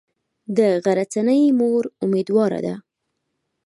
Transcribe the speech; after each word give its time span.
د 0.57 0.59
غرڅنۍ 0.83 1.43
مور 1.59 1.83
امیدواره 2.03 2.59
ده. 2.65 2.75